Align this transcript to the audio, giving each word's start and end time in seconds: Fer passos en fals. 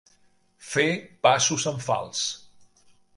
Fer 0.69 0.85
passos 1.27 1.65
en 1.73 1.77
fals. 1.89 2.23